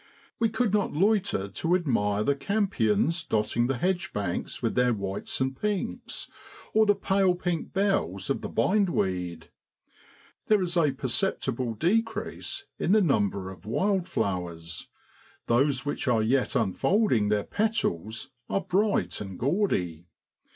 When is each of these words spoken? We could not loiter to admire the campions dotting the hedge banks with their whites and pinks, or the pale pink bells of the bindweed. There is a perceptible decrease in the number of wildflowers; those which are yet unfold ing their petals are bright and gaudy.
We 0.39 0.49
could 0.49 0.73
not 0.73 0.93
loiter 0.93 1.47
to 1.47 1.75
admire 1.75 2.23
the 2.23 2.33
campions 2.35 3.23
dotting 3.23 3.67
the 3.67 3.77
hedge 3.77 4.13
banks 4.13 4.59
with 4.63 4.73
their 4.73 4.95
whites 4.95 5.39
and 5.39 5.55
pinks, 5.55 6.27
or 6.73 6.87
the 6.87 6.95
pale 6.95 7.35
pink 7.35 7.71
bells 7.71 8.27
of 8.31 8.41
the 8.41 8.49
bindweed. 8.49 9.51
There 10.47 10.59
is 10.63 10.75
a 10.75 10.89
perceptible 10.91 11.75
decrease 11.75 12.65
in 12.79 12.93
the 12.93 13.01
number 13.03 13.51
of 13.51 13.63
wildflowers; 13.67 14.87
those 15.45 15.85
which 15.85 16.07
are 16.07 16.23
yet 16.23 16.55
unfold 16.55 17.11
ing 17.11 17.29
their 17.29 17.43
petals 17.43 18.31
are 18.49 18.61
bright 18.61 19.21
and 19.21 19.37
gaudy. 19.37 20.07